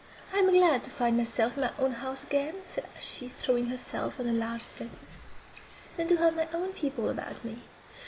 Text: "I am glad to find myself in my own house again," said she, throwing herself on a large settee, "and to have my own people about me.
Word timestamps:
"I 0.33 0.39
am 0.39 0.51
glad 0.51 0.83
to 0.85 0.89
find 0.89 1.15
myself 1.15 1.53
in 1.55 1.61
my 1.61 1.71
own 1.77 1.91
house 1.91 2.23
again," 2.23 2.63
said 2.65 2.87
she, 2.99 3.29
throwing 3.29 3.67
herself 3.67 4.19
on 4.19 4.25
a 4.27 4.33
large 4.33 4.63
settee, 4.63 4.97
"and 5.95 6.09
to 6.09 6.17
have 6.17 6.35
my 6.35 6.47
own 6.51 6.73
people 6.73 7.07
about 7.07 7.45
me. 7.45 7.61